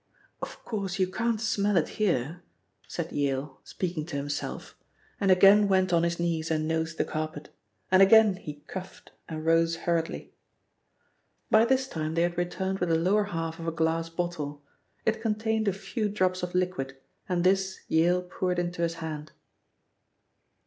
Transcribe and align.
"Of 0.41 0.65
course 0.65 0.97
you 0.97 1.05
can't 1.05 1.39
smell 1.39 1.77
it 1.77 1.89
here," 1.89 2.41
said 2.87 3.11
Yale 3.11 3.61
speaking 3.63 4.03
to 4.07 4.15
himself, 4.15 4.75
and 5.19 5.29
again 5.29 5.67
went 5.67 5.93
on 5.93 6.01
his 6.01 6.19
knees 6.19 6.49
and 6.49 6.67
nosed 6.67 6.97
the 6.97 7.05
carpet. 7.05 7.53
And 7.91 8.01
again 8.01 8.37
he 8.37 8.61
coughed 8.65 9.11
and 9.29 9.45
rose 9.45 9.75
hurriedly. 9.85 10.33
By 11.51 11.65
this 11.65 11.87
time 11.87 12.15
they 12.15 12.23
had 12.23 12.35
returned 12.35 12.79
with 12.79 12.89
the 12.89 12.97
lower 12.97 13.25
half 13.25 13.59
of 13.59 13.67
a 13.67 13.71
glass 13.71 14.09
bottle. 14.09 14.63
It 15.05 15.21
contained 15.21 15.67
a 15.67 15.71
few 15.71 16.09
drops 16.09 16.41
of 16.41 16.55
liquid, 16.55 16.97
and 17.29 17.43
this 17.43 17.81
Yale 17.87 18.23
poured 18.23 18.57
into 18.57 18.81
his 18.81 18.95
hand. 19.05 19.33